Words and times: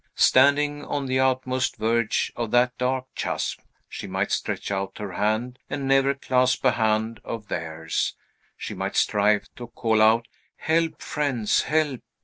Standing 0.15 0.83
on 0.83 1.05
the 1.05 1.19
utmost 1.19 1.75
verge 1.77 2.33
of 2.35 2.49
that 2.49 2.75
dark 2.79 3.05
chasm, 3.13 3.63
she 3.87 4.07
might 4.07 4.31
stretch 4.31 4.71
out 4.71 4.97
her 4.97 5.11
hand, 5.11 5.59
and 5.69 5.87
never 5.87 6.15
clasp 6.15 6.65
a 6.65 6.71
hand 6.71 7.19
of 7.23 7.49
theirs; 7.49 8.15
she 8.57 8.73
might 8.73 8.95
strive 8.95 9.47
to 9.57 9.67
call 9.67 10.01
out, 10.01 10.27
"Help, 10.55 11.03
friends! 11.03 11.61
help!" 11.65 12.01